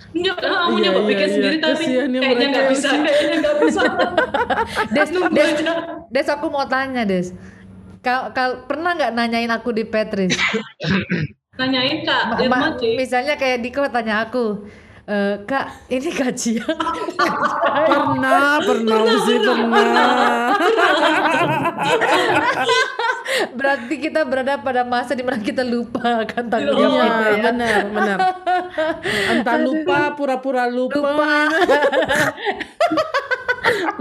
Enggak, 0.09 0.41
aku 0.41 0.74
Iya, 0.74 0.83
nyoba 0.89 1.00
iya, 1.00 1.05
bikin 1.05 1.21
iya. 1.21 1.33
sendiri 1.38 1.57
tapi 1.62 1.83
ya 1.86 2.01
kayaknya 2.09 2.48
nggak 2.50 2.67
bisa, 2.74 2.89
kayaknya 2.89 3.36
nggak 3.38 3.57
bisa. 3.62 3.81
Des, 4.89 5.09
Des. 5.29 5.50
Des 6.09 6.27
aku 6.27 6.45
mau 6.50 6.65
tanya 6.65 7.05
Des. 7.05 7.29
Kau, 8.00 8.32
kau 8.32 8.63
pernah 8.63 8.96
nggak 8.96 9.12
nanyain 9.12 9.51
aku 9.51 9.75
di 9.75 9.84
Petris? 9.84 10.32
Nanyain 11.60 12.08
Kak 12.08 12.22
Ma- 12.32 12.39
Irma 12.39 12.58
ma- 12.58 12.79
misalnya 12.96 13.36
kayak 13.36 13.60
Diko 13.60 13.84
tanya 13.91 14.24
aku, 14.24 14.63
"Eh, 15.10 15.42
Kak, 15.50 15.89
ini 15.89 16.13
kajian. 16.13 16.70
Pernah, 17.89 18.62
pernah 18.62 19.01
sih 19.25 19.42
pernah. 19.42 20.54
Berarti 23.58 23.96
kita 23.98 24.22
berada 24.30 24.62
pada 24.62 24.86
masa 24.86 25.18
di 25.18 25.25
mana 25.25 25.42
kita 25.42 25.66
lupa 25.66 26.22
akan 26.30 26.44
tanggung 26.46 26.78
jawab 26.78 26.94
Iya, 26.94 27.10
ya. 27.10 27.42
benar, 27.50 27.82
benar. 27.89 28.18
Entah 29.34 29.58
lupa, 29.58 30.13
pura-pura 30.13 30.70
lupa. 30.70 31.01
Lupa. 31.01 31.50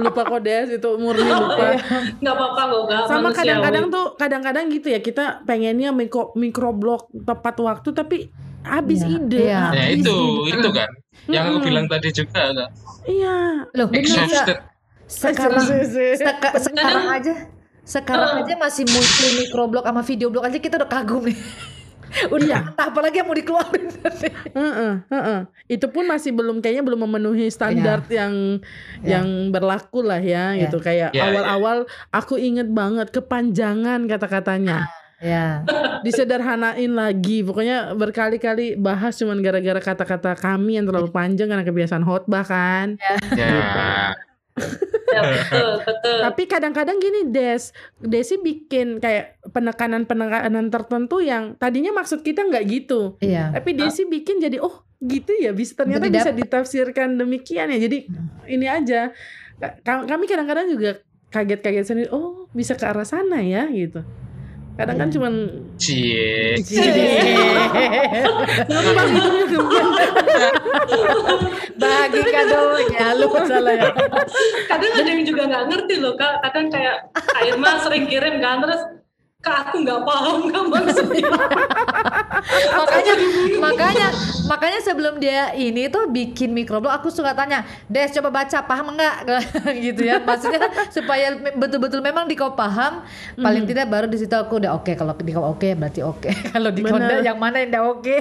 lupa 0.01 0.23
kodes 0.25 0.77
itu 0.77 0.89
murni 1.01 1.29
lupa. 1.29 1.77
Nggak 2.21 2.35
apa-apa 2.37 2.63
kok. 2.69 3.07
Sama 3.09 3.29
kadang-kadang 3.33 3.89
tuh 3.89 4.07
kadang-kadang 4.17 4.65
gitu 4.69 4.93
ya 4.93 5.01
kita 5.01 5.45
pengennya 5.45 5.93
mikro 5.93 6.33
mikroblog 6.37 7.09
tepat 7.25 7.57
waktu 7.65 7.89
tapi 7.97 8.19
habis 8.63 9.01
Iya, 9.01 9.11
ide. 9.15 9.39
iya. 9.39 9.63
ya 9.69 9.83
habis 9.85 9.99
itu 9.99 10.17
ide. 10.45 10.53
itu 10.57 10.69
kan 10.71 10.91
yang 11.29 11.45
aku 11.47 11.59
bilang 11.63 11.87
tadi 11.87 12.09
juga 12.11 12.43
kak 12.51 12.71
Iya. 13.05 13.37
Loh, 13.73 13.89
exhausted 13.91 14.59
Sekarang 15.07 15.65
seka- 16.21 16.57
sekarang 16.59 17.07
aja 17.11 17.35
sekarang 17.83 18.31
aja 18.39 18.53
masih 18.55 18.85
muncul 18.85 19.29
microblog 19.39 19.81
sama 19.83 20.03
video 20.03 20.29
blog 20.29 20.45
aja 20.45 20.57
kita 20.57 20.77
udah 20.77 20.85
kagum 20.87 21.25
nih. 21.25 21.41
udah 22.33 22.45
entah 22.67 22.89
apa 22.89 23.01
lagi 23.01 23.17
yang 23.17 23.25
mau 23.25 23.33
dikeluarin. 23.33 23.89
Heeh, 24.57 24.93
heeh. 25.07 25.41
Itu 25.67 25.89
pun 25.89 26.05
masih 26.05 26.33
belum 26.33 26.61
kayaknya 26.61 26.81
belum 26.83 27.01
memenuhi 27.03 27.49
standar 27.49 28.01
yang 28.09 28.61
Ya. 28.99 29.17
yang 29.17 29.49
berlaku 29.49 30.01
lah 30.01 30.17
ya 30.19 30.53
Ya. 30.53 30.65
gitu 30.65 30.81
kayak 30.81 31.13
Ya, 31.13 31.21
ya. 31.21 31.25
awal-awal 31.31 31.85
aku 32.11 32.37
inget 32.37 32.69
banget 32.69 33.09
kepanjangan 33.09 34.05
kata-katanya 34.05 34.89
ya. 35.19 35.63
disederhanain 36.01 36.91
lagi 36.91 37.43
pokoknya 37.43 37.93
berkali-kali 37.93 38.75
bahas 38.75 39.15
cuman 39.15 39.39
gara-gara 39.39 39.79
kata-kata 39.79 40.35
kami 40.35 40.79
yang 40.79 40.87
terlalu 40.87 41.11
panjang 41.11 41.47
karena 41.47 41.63
kebiasaan 41.63 42.03
khotbah 42.03 42.43
kan 42.43 42.97
ya 43.35 43.51
Ya, 45.09 45.23
betul, 45.25 45.71
betul. 45.87 46.19
tapi 46.21 46.43
kadang-kadang 46.45 46.99
gini 46.99 47.31
Des 47.31 47.71
Desi 47.97 48.37
bikin 48.37 48.99
kayak 48.99 49.39
penekanan-penekanan 49.55 50.69
tertentu 50.69 51.23
yang 51.23 51.55
tadinya 51.55 51.95
maksud 51.95 52.21
kita 52.21 52.43
nggak 52.43 52.65
gitu 52.67 53.17
Iya. 53.19 53.55
Tapi 53.55 53.73
Desi 53.73 54.05
bikin 54.05 54.37
jadi 54.37 54.59
oh 54.59 54.83
gitu 54.99 55.31
ya 55.33 55.55
bisa 55.55 55.79
ternyata 55.79 56.11
Jadi 56.11 56.13
bisa 56.13 56.31
ditafsirkan 56.35 57.17
demikian 57.17 57.71
ya. 57.71 57.79
Jadi 57.79 58.11
ini 58.51 58.67
aja 58.67 59.15
Ka- 59.59 60.05
kami 60.05 60.27
kadang-kadang 60.27 60.69
juga 60.69 61.01
kaget-kaget 61.31 61.87
sendiri. 61.87 62.09
Oh 62.11 62.51
bisa 62.51 62.75
ke 62.75 62.85
arah 62.85 63.07
sana 63.07 63.39
ya 63.41 63.65
gitu. 63.71 64.03
Kadang 64.79 64.95
kan 64.95 65.09
cuman 65.11 65.35
cie 65.75 66.55
gampang 68.63 69.11
gitu. 69.19 69.59
Bagi 71.83 72.21
kadonya 72.23 73.07
lu 73.19 73.27
salah 73.43 73.75
ya. 73.75 73.91
kadang 74.71 74.93
ada 74.95 75.11
yang 75.11 75.23
juga 75.27 75.43
nggak 75.51 75.65
ngerti 75.67 75.95
loh 75.99 76.15
kak 76.15 76.39
kadang 76.47 76.71
kayak 76.71 77.11
Kak 77.11 77.43
Irma 77.43 77.83
sering 77.83 78.07
kirim 78.07 78.39
kan 78.39 78.63
terus 78.63 78.83
kak 79.39 79.71
aku 79.71 79.87
nggak 79.87 80.03
paham 80.03 80.51
kak 80.51 80.65
maksudnya. 80.67 81.23
Makanya 82.79 83.15
makanya 83.59 84.07
makanya 84.47 84.81
sebelum 84.83 85.19
dia 85.19 85.55
ini 85.55 85.87
tuh 85.91 86.07
bikin 86.11 86.51
microblog 86.55 86.91
aku 86.91 87.11
suka 87.11 87.35
tanya 87.35 87.63
Des 87.87 88.11
coba 88.11 88.31
baca 88.31 88.59
paham 88.67 88.95
enggak 88.95 89.27
gitu 89.87 90.03
ya. 90.07 90.19
Maksudnya 90.23 90.91
supaya 90.91 91.35
me- 91.39 91.55
betul-betul 91.55 92.03
memang 92.03 92.27
Diko 92.27 92.55
paham 92.55 93.03
paling 93.39 93.67
tidak 93.67 93.87
baru 93.87 94.07
di 94.07 94.19
situ 94.19 94.35
aku 94.35 94.59
udah 94.59 94.75
oke 94.75 94.93
kalau 94.95 95.15
Diko 95.15 95.43
oke 95.43 95.69
berarti 95.75 96.01
oke. 96.03 96.31
Kalau 96.55 96.71
Diko 96.75 96.95
Bener. 96.95 97.03
enggak 97.07 97.21
yang 97.27 97.39
mana 97.39 97.57
yang 97.63 97.71
udah 97.75 97.85
oke? 97.95 98.17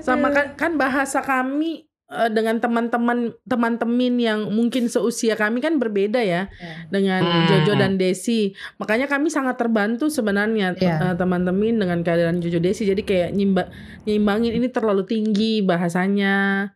Sama 0.00 0.28
kan, 0.30 0.46
kan 0.56 0.72
bahasa 0.76 1.20
kami 1.20 1.89
dengan 2.28 2.58
teman-teman 2.58 3.30
teman-teman 3.46 4.14
yang 4.18 4.50
mungkin 4.50 4.90
seusia 4.90 5.34
kami 5.34 5.62
kan 5.62 5.78
berbeda 5.78 6.18
ya 6.18 6.50
dengan 6.90 7.22
Hmm. 7.22 7.46
Jojo 7.46 7.78
dan 7.78 7.96
Desi. 7.96 8.50
Makanya 8.76 9.06
kami 9.06 9.30
sangat 9.30 9.54
terbantu 9.56 10.10
sebenarnya 10.10 10.74
te- 10.74 10.84
Iya. 10.84 11.12
eh, 11.12 11.14
teman-teman 11.14 11.78
dengan 11.78 12.02
kehadiran 12.02 12.42
Jojo 12.42 12.58
Desi. 12.58 12.82
Jadi 12.82 13.02
kayak 13.02 13.30
nyimba, 13.30 13.70
nyimbangin 14.04 14.58
ini 14.58 14.66
terlalu 14.66 15.06
tinggi 15.06 15.62
bahasanya. 15.62 16.66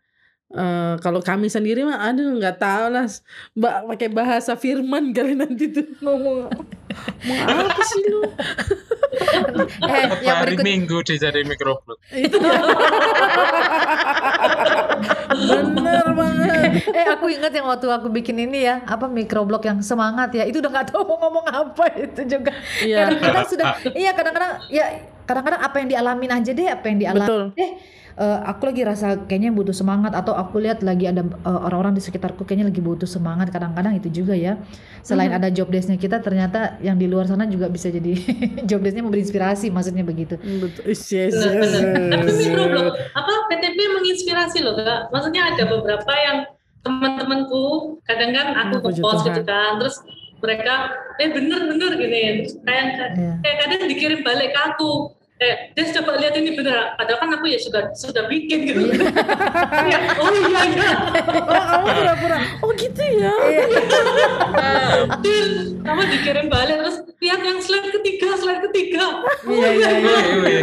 Eh, 0.55 0.95
kalau 1.03 1.19
kami 1.19 1.51
sendiri 1.51 1.83
mah 1.83 1.99
aduh 1.99 2.39
nggak 2.39 2.63
tahu 2.63 2.95
lah. 2.95 3.11
Mbak 3.59 3.75
pakai 3.91 4.09
bahasa 4.15 4.55
firman 4.55 5.11
kali 5.11 5.35
nanti 5.35 5.67
tuh. 5.67 5.83
Ngomong 5.99 6.47
mau 7.27 7.37
apa 7.59 7.83
sih 7.83 8.03
lu? 8.07 8.23
Eh 9.15 10.27
yang 10.27 10.43
hari 10.43 10.59
berikut 10.59 10.67
minggu 10.67 10.97
dijadi 11.07 11.47
microblog 11.47 11.99
bener 15.55 16.07
banget. 16.19 16.83
Eh 16.91 17.07
aku 17.15 17.31
ingat 17.31 17.55
yang 17.55 17.71
waktu 17.71 17.87
aku 17.95 18.11
bikin 18.11 18.43
ini 18.43 18.67
ya. 18.67 18.83
Apa 18.83 19.07
microblog 19.07 19.63
yang 19.63 19.79
semangat 19.87 20.35
ya. 20.35 20.43
Itu 20.43 20.59
udah 20.59 20.71
nggak 20.71 20.87
tahu 20.91 21.07
mau 21.07 21.19
ngomong 21.23 21.47
apa 21.47 21.95
itu 21.95 22.27
juga. 22.27 22.51
Iya. 22.83 23.07
Kadang 23.07 23.23
kita 23.23 23.43
sudah 23.47 23.67
iya 24.03 24.11
kadang-kadang 24.19 24.67
ya 24.67 25.14
kadang-kadang 25.25 25.61
apa 25.61 25.77
yang 25.81 25.89
dialamin 25.91 26.31
aja 26.33 26.51
deh 26.53 26.69
apa 26.69 26.85
yang 26.89 26.99
dialami 27.01 27.27
Betul. 27.27 27.45
deh 27.59 27.73
Eh, 28.15 28.39
aku 28.47 28.71
lagi 28.71 28.87
rasa 28.87 29.27
kayaknya 29.27 29.51
butuh 29.51 29.75
semangat 29.75 30.15
atau 30.15 30.39
aku 30.39 30.63
lihat 30.63 30.87
lagi 30.87 31.11
ada 31.11 31.27
eh, 31.27 31.61
orang-orang 31.67 31.99
di 31.99 32.03
sekitarku 32.07 32.47
kayaknya 32.47 32.71
lagi 32.71 32.79
butuh 32.79 33.11
semangat 33.11 33.51
kadang-kadang 33.51 33.99
itu 33.99 34.07
juga 34.23 34.39
ya 34.39 34.55
selain 35.03 35.35
ada 35.35 35.51
job 35.51 35.67
desknya 35.67 35.99
kita 35.99 36.23
ternyata 36.23 36.79
yang 36.79 36.95
di 36.95 37.11
luar 37.11 37.27
sana 37.27 37.43
juga 37.51 37.67
bisa 37.67 37.91
jadi 37.91 38.15
job 38.71 38.87
desknya 38.87 39.03
memberi 39.03 39.27
inspirasi 39.27 39.67
maksudnya 39.75 40.07
begitu 40.07 40.39
betul 40.39 40.87
Is, 40.87 41.03
yes, 41.11 41.35
yes, 41.35 41.75
yes. 41.75 42.39
microblog, 42.39 42.95
apa 43.19 43.33
PTP 43.51 43.79
menginspirasi 43.99 44.63
loh 44.63 44.79
kak. 44.79 45.11
Maksudnya 45.11 45.51
ada 45.51 45.63
beberapa 45.67 46.13
yang 46.15 46.47
teman-temanku 46.87 47.63
kadang 48.07 48.31
kan 48.31 48.47
aku 48.55 48.75
Hmm, 48.79 48.95
ngepost 48.95 49.27
Tuhan. 49.27 49.27
gitu 49.35 49.41
kan, 49.43 49.71
terus 49.83 49.97
mereka 50.45 50.75
eh 51.17 51.33
bener-bener 51.33 51.91
gini, 51.97 52.21
terus 52.45 52.55
kayak 52.61 52.85
Iya. 53.17 53.33
kayak 53.41 53.57
kadang 53.65 53.89
dikirim 53.89 54.21
balik 54.21 54.53
ke 54.53 54.61
aku. 54.61 54.93
Kayak, 55.35 55.75
Des 55.75 55.91
coba 55.91 56.15
lihat 56.15 56.39
ini 56.39 56.55
bener. 56.55 56.95
Padahal 56.95 57.19
kan 57.19 57.31
aku 57.35 57.51
ya 57.51 57.59
sudah 57.59 57.91
sudah 57.91 58.31
bikin 58.31 58.71
gitu. 58.71 58.87
Kayak, 58.87 60.15
oh 60.15 60.31
iya 60.31 60.61
iya. 60.63 60.91
oh 61.35 61.65
kamu 61.65 61.87
pura-pura 61.91 62.39
oh 62.63 62.71
gitu 62.71 63.03
ya 63.19 63.35
Dil, 65.21 65.49
kamu 65.83 66.03
dikirim 66.07 66.47
balik 66.47 66.77
terus 66.79 66.97
lihat 67.19 67.41
yang 67.43 67.59
slide 67.59 67.91
ketiga, 67.91 68.29
slide 68.39 68.63
ketiga. 68.71 69.05
iya 69.49 69.69
iya 69.75 69.89
iya 69.91 70.07
Wih, 70.07 70.35
wih. 70.39 70.61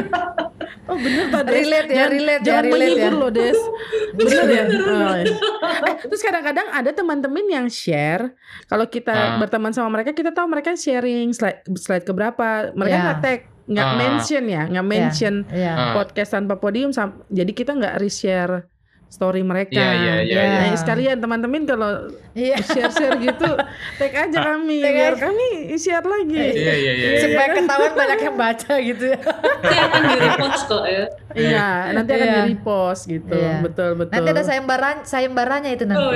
Oh 0.91 0.97
bener 0.97 1.25
Pak 1.29 1.41
Des. 1.41 1.53
Relate 1.57 1.87
ya, 1.87 1.95
Jangan- 1.95 2.11
relate 2.11 2.35
ya, 2.35 2.45
jangan 2.45 2.63
relate 2.65 2.75
menghibur 2.83 3.07
ya. 3.07 3.15
loh 3.17 3.31
Des. 3.31 3.59
Bener 4.11 4.43
ya. 4.45 4.63
Oh, 4.67 5.15
iya. 5.15 5.35
Eh, 5.81 5.95
terus 6.03 6.19
kadang-kadang 6.19 6.67
ada 6.69 6.91
teman-teman 6.91 7.45
yang 7.47 7.65
share. 7.65 8.35
Kalau 8.65 8.83
kita 8.85 9.15
Ah. 9.15 9.39
berteman 9.39 9.71
sama 9.71 9.87
mereka, 9.89 10.11
kita 10.11 10.29
tahu 10.29 10.45
mereka 10.45 10.75
sharing 10.75 11.31
slide 11.31 11.63
slide 11.75 12.03
keberapa. 12.03 12.75
Mereka 12.75 12.91
Ya. 12.93 13.03
nge-tag 13.07 13.39
nggak 13.63 13.87
Ah. 13.87 13.95
mention 13.95 14.43
ya, 14.45 14.63
nggak 14.67 14.83
mention 14.85 15.33
Iya. 15.47 15.71
Ah. 15.71 15.93
podcast 15.95 16.35
tanpa 16.35 16.57
podium. 16.57 16.91
Jadi 17.31 17.51
kita 17.53 17.71
nggak 17.71 17.95
reshare 17.97 18.67
story 19.11 19.43
mereka. 19.43 19.75
Iya, 19.75 19.91
iya, 19.91 20.15
iya, 20.23 20.39
iya. 20.39 20.59
Nah, 20.71 20.79
sekalian 20.79 21.19
teman-teman 21.19 21.67
kalau 21.67 22.07
Iya. 22.31 22.63
share-share 22.63 23.19
gitu, 23.19 23.43
tag 23.99 24.13
aja 24.15 24.37
kami 24.39 24.79
Tag 24.79 24.93
biar 24.95 25.13
aja. 25.13 25.23
kami 25.27 25.47
share 25.75 26.07
lagi. 26.07 26.39
Iya 26.55 26.73
iya 26.73 26.91
iya. 26.95 27.09
Supaya 27.19 27.47
ketahuan 27.51 27.91
banyak 27.91 28.19
yang 28.23 28.37
baca 28.39 28.73
gitu 28.79 29.03
ya. 29.05 29.19
Nanti 29.19 29.75
akan 29.77 30.01
di 30.01 30.15
repost 30.17 30.63
kok 30.65 30.83
ya. 30.87 31.03
Iya, 31.31 31.67
nanti 31.91 32.09
akan 32.09 32.23
Iya. 32.23 32.33
di 32.33 32.41
repost 32.49 33.01
gitu. 33.05 33.35
Iya. 33.35 33.55
Betul 33.59 33.89
betul. 33.99 34.13
Nanti 34.15 34.29
ada 34.31 34.43
sayembaran 34.47 34.95
sayembaranya 35.03 35.69
itu 35.69 35.83
nanti. 35.83 35.99
Oh. 36.01 36.11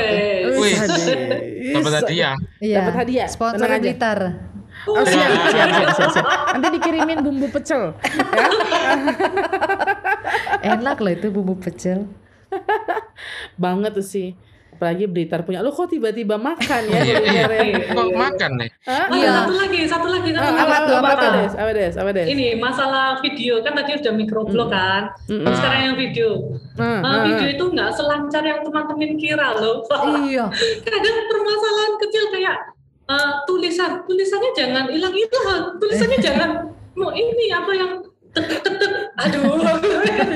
Wih, 0.55 0.75
dapat 1.75 1.93
hadiah. 1.99 2.35
Iya. 2.57 2.77
Dapat 2.79 2.95
hadiah. 2.97 3.27
Sponsor. 3.27 3.67
Blitar. 3.75 4.19
Oh 4.85 5.01
siap, 5.01 5.29
siap, 5.49 5.67
siap, 5.67 5.89
siap, 5.97 6.09
siap. 6.13 6.25
Nanti 6.55 6.67
dikirimin 6.73 7.19
bumbu 7.19 7.49
pecel. 7.49 7.91
Ya. 8.31 8.47
Enak 10.71 10.97
loh 10.97 11.11
itu 11.11 11.27
bumbu 11.27 11.57
pecel. 11.57 12.05
Banget 13.63 13.91
tuh 13.95 14.05
sih. 14.05 14.35
Apalagi 14.75 15.07
Blitar 15.07 15.47
punya. 15.47 15.63
Lu 15.63 15.71
kok 15.71 15.87
tiba-tiba 15.87 16.35
makan 16.35 16.81
ya? 16.91 16.99
Iya 17.07 17.13
iya. 17.15 17.15
kulinernya? 17.23 17.63
Kok 17.95 18.11
makan 18.11 18.51
nih? 18.59 18.69
Iya. 19.15 19.31
satu 19.31 19.53
lagi, 19.55 19.79
satu 19.87 20.07
lagi, 20.11 20.29
satu 20.35 20.43
Ah, 20.43 20.51
lagi. 20.51 20.59
Apa 20.67 20.77
tuh, 20.83 20.95
apa 20.99 21.11
des? 21.31 21.53
Apa 21.55 21.71
des? 21.71 21.93
Apa 21.95 22.09
des? 22.11 22.27
Ini 22.27 22.47
masalah 22.59 23.05
video 23.23 23.63
kan 23.63 23.71
tadi 23.71 23.95
udah 23.95 24.13
microblog 24.19 24.67
kan. 24.67 25.15
Sekarang 25.31 25.81
yang 25.91 25.95
video. 25.95 26.59
Ah, 26.75 26.99
ah, 26.99 27.19
video 27.23 27.47
itu 27.55 27.63
nggak 27.71 27.89
selancar 27.95 28.43
yang 28.43 28.59
teman-teman 28.67 29.15
kira 29.15 29.55
loh. 29.55 29.79
Iya. 30.27 30.51
Kadang 30.91 31.17
permasalahan 31.31 31.93
kecil 32.03 32.23
kayak 32.35 32.57
uh, 33.07 33.31
tulisan, 33.47 34.03
tulisannya 34.03 34.51
jangan 34.59 34.91
hilang-hilang, 34.91 35.79
tulisannya 35.79 36.19
jangan 36.19 36.49
mau 36.99 37.15
ini 37.15 37.47
apa 37.47 37.71
yang 37.71 37.91
tek-tek-tek. 38.35 38.91
Aduh. 39.23 39.55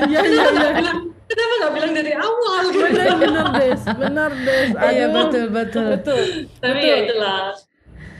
Iya, 0.08 0.20
iya, 0.24 0.68
iya. 0.80 0.92
Kenapa 1.30 1.52
nggak 1.56 1.72
bilang 1.72 1.92
dari 1.94 2.12
awal? 2.12 2.62
gitu? 2.66 2.82
Bener, 2.90 3.10
bener 3.16 3.46
des, 3.54 3.80
bener 3.86 4.30
des. 4.36 4.68
Iya 4.72 5.06
Aduh. 5.06 5.14
betul 5.14 5.44
betul. 5.48 5.86
Betul. 5.94 6.22
Tapi 6.58 6.74
Betul. 6.74 6.84
ya 6.84 6.96
itulah. 7.00 7.40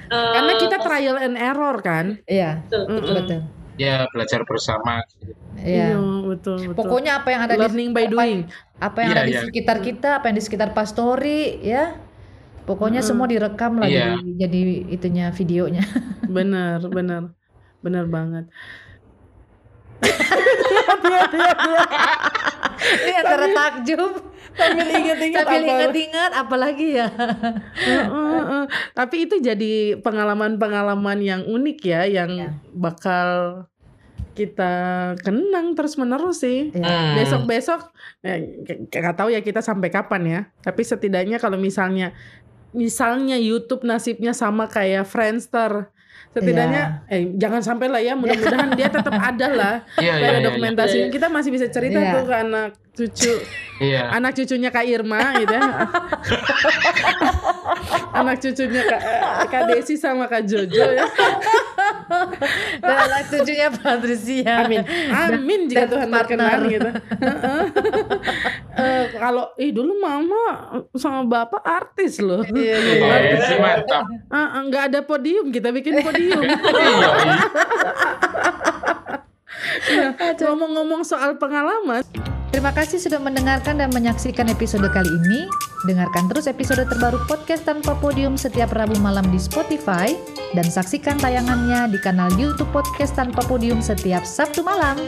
Uh, 0.06 0.32
Karena 0.34 0.52
kita 0.56 0.76
trial 0.78 1.16
and 1.18 1.34
error 1.34 1.76
kan. 1.80 2.04
Iya 2.24 2.50
betul, 2.64 2.82
betul. 2.88 3.14
betul. 3.14 3.40
Ya 3.76 3.94
belajar 4.10 4.40
bersama. 4.44 5.00
gitu. 5.16 5.32
Iya. 5.56 5.88
betul, 6.24 6.56
betul. 6.62 6.74
Pokoknya 6.74 7.18
apa 7.18 7.28
yang 7.28 7.40
ada 7.44 7.54
learning 7.56 7.88
di 7.90 7.92
by 7.92 8.02
apa- 8.02 8.12
doing. 8.12 8.38
apa 8.78 8.96
yang 8.98 9.10
Iya, 9.10 9.14
ada 9.14 9.22
di 9.22 9.32
iya. 9.32 9.40
sekitar 9.44 9.76
kita, 9.80 10.08
apa 10.16 10.24
yang 10.26 10.34
di 10.34 10.42
sekitar 10.42 10.68
pastori, 10.70 11.58
ya. 11.60 11.84
Pokoknya 12.62 13.00
semua 13.00 13.26
direkam 13.26 13.76
lah 13.76 13.84
Iya. 13.84 14.14
jadi 14.14 14.46
jadi 14.46 14.60
itunya 14.90 15.26
videonya. 15.30 15.82
Bener, 16.30 16.78
bener. 16.86 17.34
Bener 17.80 18.04
banget. 18.06 18.44
Ini 22.80 23.12
antara 23.16 23.46
takjub 23.48 24.12
Sambil 24.50 24.86
inget-inget 24.90 25.40
sambil 25.40 25.62
apa? 25.62 25.70
ingat-ingat 25.70 26.30
apalagi 26.34 26.88
ya. 26.92 27.06
Heeh, 27.06 28.08
heeh. 28.10 28.64
Tapi 28.92 29.16
itu 29.24 29.38
jadi 29.38 29.74
pengalaman-pengalaman 30.02 31.18
yang 31.20 31.42
unik 31.46 31.78
ya, 31.80 32.02
yang 32.04 32.30
Iya. 32.30 32.50
bakal 32.72 33.28
kita 34.34 34.72
kenang 35.20 35.74
terus 35.74 35.94
menerus 35.94 36.42
sih. 36.42 36.72
Ya. 36.72 36.82
Hmm. 36.82 37.14
Besok-besok, 37.14 37.94
eh, 38.22 38.62
k- 38.64 38.90
nggak 38.90 39.16
tahu 39.16 39.30
ya 39.30 39.40
kita 39.40 39.62
sampai 39.62 39.88
kapan 39.88 40.22
ya. 40.26 40.40
Tapi 40.60 40.82
setidaknya 40.82 41.38
kalau 41.38 41.54
misalnya, 41.54 42.10
misalnya 42.70 43.36
YouTube 43.36 43.82
nasibnya 43.82 44.34
sama 44.34 44.66
kayak 44.66 45.06
Friendster, 45.06 45.94
setidaknya, 46.30 46.82
eh 47.10 47.34
jangan 47.34 47.58
sampai 47.58 47.86
lah 47.90 47.98
ya. 47.98 48.14
Mudah-mudahan 48.14 48.70
dia 48.78 48.86
tetap 48.86 49.14
ada 49.30 49.46
lah. 49.50 49.74
Iya 49.98 50.02
iya 50.02 50.12
Supaya 50.14 50.30
ada 50.30 50.38
iya. 50.38 50.46
dokumentasinya. 50.46 51.08
Kita 51.10 51.26
masih 51.26 51.50
bisa 51.50 51.66
cerita 51.66 51.98
Iya. 51.98 52.12
tuh 52.14 52.22
ke 52.26 52.34
anak 52.34 52.70
cucu 53.00 53.34
Iya. 53.80 54.12
anak 54.12 54.36
cucunya 54.36 54.68
Kak 54.68 54.84
Irma 54.84 55.40
gitu 55.40 55.56
ya. 55.56 55.64
anak 58.20 58.36
cucunya 58.36 58.82
Kak, 58.84 59.00
Kak 59.48 59.62
Desi 59.72 59.96
sama 59.96 60.28
Kak 60.28 60.44
Jojo 60.44 60.84
ya. 60.84 61.08
Dan 62.76 62.96
anak 63.08 63.32
cucunya 63.32 63.72
Patricia. 63.72 64.68
Amin. 64.68 64.84
Amin 65.08 65.64
jika 65.64 65.88
dan 65.88 65.96
Tuhan 65.96 66.08
berkenan 66.12 66.60
gitu. 66.68 66.90
Eh, 68.80 69.12
kalau 69.12 69.52
ih 69.60 69.76
dulu 69.76 69.92
mama 70.00 70.72
sama 70.96 71.20
bapak 71.28 71.60
artis 71.60 72.16
loh. 72.16 72.40
Iya, 72.48 72.80
iya, 72.80 72.94
Iya, 72.96 73.12
iya. 73.12 73.36
iya, 73.36 73.56
mantap. 73.60 74.04
Ah, 74.32 74.56
ah, 74.56 74.60
nggak 74.64 74.84
ada 74.88 75.00
podium 75.04 75.52
kita 75.52 75.68
bikin 75.68 76.00
podium. 76.06 76.40
Iya, 76.40 77.08
iya. 77.20 77.36
Nah, 79.90 80.32
Ngomong-ngomong 80.32 81.04
soal 81.04 81.36
pengalaman, 81.36 82.00
Terima 82.60 82.76
kasih 82.76 83.00
sudah 83.00 83.16
mendengarkan 83.16 83.80
dan 83.80 83.88
menyaksikan 83.88 84.44
episode 84.52 84.84
kali 84.92 85.08
ini. 85.08 85.48
Dengarkan 85.88 86.28
terus 86.28 86.44
episode 86.44 86.84
terbaru 86.84 87.16
podcast 87.24 87.64
tanpa 87.64 87.96
podium 87.96 88.36
setiap 88.36 88.76
Rabu 88.76 89.00
malam 89.00 89.24
di 89.32 89.40
Spotify 89.40 90.12
dan 90.52 90.68
saksikan 90.68 91.16
tayangannya 91.16 91.88
di 91.88 91.96
kanal 92.04 92.28
YouTube 92.36 92.68
podcast 92.68 93.16
tanpa 93.16 93.40
podium 93.48 93.80
setiap 93.80 94.28
Sabtu 94.28 94.60
malam. 94.60 95.00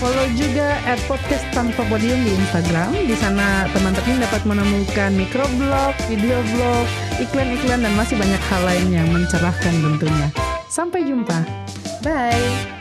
follow 0.00 0.24
juga 0.40 0.80
at 0.88 0.96
podcast 1.04 1.44
tanpa 1.52 1.84
podium 1.84 2.16
di 2.24 2.32
Instagram. 2.32 2.96
Di 2.96 3.12
sana 3.12 3.68
teman-teman 3.76 4.24
dapat 4.24 4.40
menemukan 4.48 5.12
microblog, 5.12 5.92
video 6.08 6.40
blog, 6.56 6.88
iklan-iklan 7.20 7.84
dan 7.84 7.92
masih 7.92 8.16
banyak 8.16 8.40
hal 8.48 8.62
lain 8.64 8.88
yang 8.88 9.08
mencerahkan 9.12 9.74
tentunya. 9.84 10.32
Sampai 10.72 11.04
jumpa. 11.04 11.44
Bye. 12.00 12.79